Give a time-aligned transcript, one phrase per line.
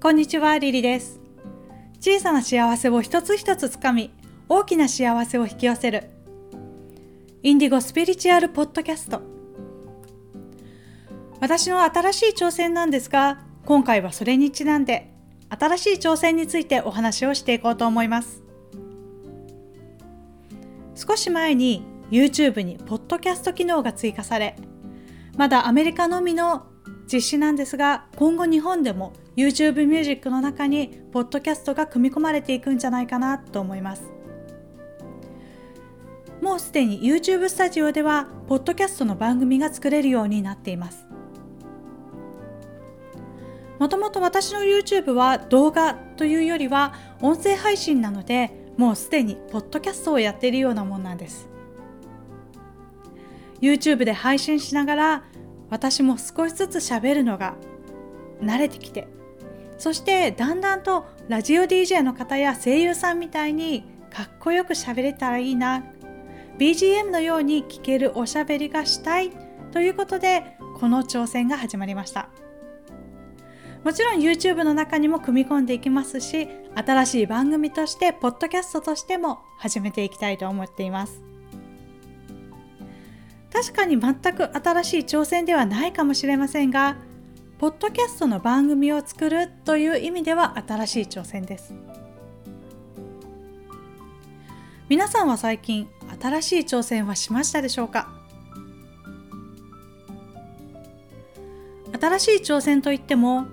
[0.00, 1.18] こんにちは、リリです。
[1.98, 4.12] 小さな幸せを一つ一つつかみ、
[4.48, 6.08] 大きな幸せを引き寄せる。
[7.42, 9.20] インディゴスピリチュアルポッドキャスト。
[11.40, 15.12] 私の新しい挑戦なんですが、今回はそれにちなんで、
[15.48, 18.44] 新しい挑戦についてお話をしていこうと思います。
[20.94, 24.54] 少し前に YouTube にポッドキャスト機能が追加され、
[25.36, 26.68] まだアメリカのみの
[27.10, 34.02] 実施なんですが、今後日本でも YouTube ミュージックの中にポッドキャストが組み込まれていくんじゃないかなと思います。
[36.42, 41.06] もうすでに YouTube スタジオではポッドキャストの番組が作れるようになっています。
[43.78, 51.48] もともと私の YouTube は動画というよりは音声配信なのでもうすでにポッドキャストをやっているようなもんなんです。
[53.60, 55.24] YouTube で配信しながら
[55.70, 57.54] 私も少しずつ喋るのが
[58.40, 59.08] 慣れてきて。
[59.78, 65.84] そしてだんだんとラジオ DJ の方や声優さんみたいにかっこよく喋れたらいいな。
[66.58, 69.30] BGM のように聴けるおしゃべりがしたい。
[69.70, 72.28] ということでこの挑戦が始まりました。
[73.84, 81.22] もちろん YouTube の中にも組み込んでいきますし新しい番組としてポッドキャストとしても始めていきたいと思っています。
[83.60, 86.96] 確かに全く新しい挑戦ではないかもしれませんが
[87.58, 91.74] ポッドキャストの番組を作るという意味では新しい挑戦です。
[94.88, 95.88] 皆さんは最近
[96.20, 98.08] 新しい挑戦はしましたでしょうか？
[102.00, 103.46] 新しい挑戦といっても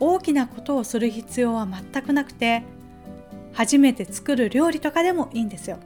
[0.00, 2.62] 大きなことをする必要は全くなくて
[3.52, 5.78] 初めて作る料理とかでもいいんですよ。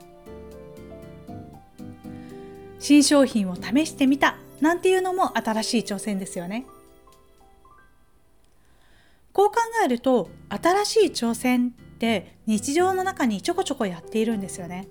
[2.79, 6.65] 新商品を試してみたなんていうのも新しい挑戦ですよね。
[9.31, 14.87] こう考えると新しい挑戦って日常の中にちょこちょこやっているんですよね。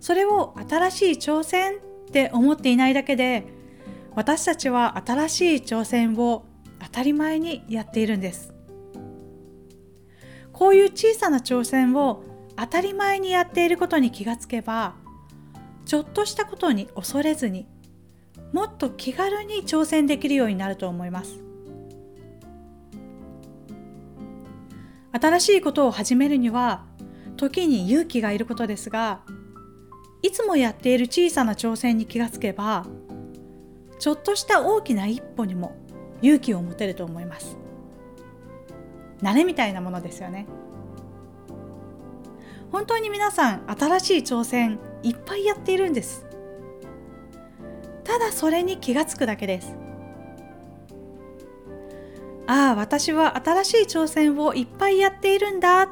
[0.00, 1.78] それを新しい挑戦っ
[2.10, 3.44] て思っていないだけで
[4.14, 6.44] 私たちは新しい挑戦を
[6.80, 8.54] 当たり前にやっているんです。
[10.52, 12.24] こういう小さな挑戦を
[12.56, 14.96] 当たり前にやっていることに気がつけば
[15.88, 17.66] ちょっとしたことに恐れずに
[18.52, 21.40] もっと気軽に挑戦できるようになると思います。
[25.10, 26.84] 新しいことを始めるには
[27.38, 29.22] 時に勇気がいることですが
[30.20, 32.86] いつもやっている小さな挑戦に気がつけば
[33.98, 35.74] ちょっとした大きな一歩にも
[36.20, 37.56] 勇気を持てると思います
[39.22, 40.46] 慣れみたいなものですよね
[42.70, 46.26] 本当に皆さん新しい挑戦いっぱいやっているんです。
[48.04, 49.76] ただそれに気がつくだけです。
[52.46, 55.88] ああ私は新しい挑戦をいっぱいやっているんだ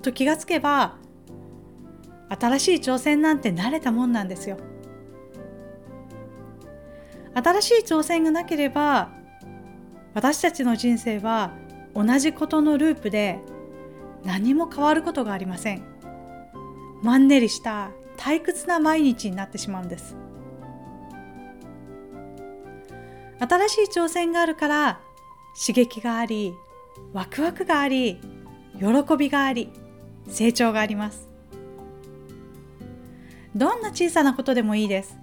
[0.00, 0.96] と気がつけば
[2.30, 4.56] 新しい挑戦なんて慣れたもんなんですよ。
[7.34, 9.10] 新しい挑戦がなければ
[10.14, 11.52] 私たちの人生は
[11.94, 13.38] 同じことのループで
[14.24, 15.82] 何も変わることがありません。
[17.02, 20.14] マンネリした退屈な毎日になってしまうんです。
[23.38, 25.00] 新しい挑戦があるから
[25.58, 26.52] 刺激があり
[27.14, 28.20] ワクワクがあり
[28.78, 29.72] 喜びがあり
[30.28, 31.30] 成長があります。
[33.56, 35.16] どんな小さなことでもいいです。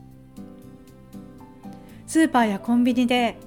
[2.08, 3.38] スーパーやコンビニで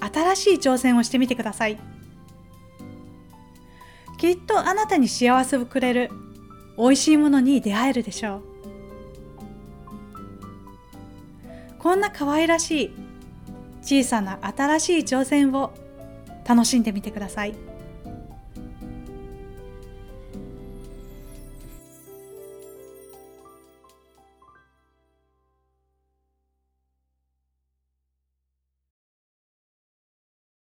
[0.00, 1.78] 新しい挑戦をしてみてください。
[4.16, 6.10] きっとあなたに幸せをくれる
[6.78, 8.53] 美味しいものに出会えるでしょう。
[11.84, 12.90] こんな可愛らしい
[13.82, 15.70] 小さな新しい挑戦を
[16.46, 17.73] 楽しんでみてください。